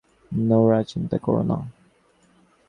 Nora, 0.31 0.79
চিন্তা 0.83 1.17
করো 1.17 1.43
না। 1.43 1.57